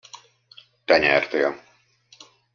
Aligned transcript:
Te 0.85 0.97
nyertél. 0.97 1.63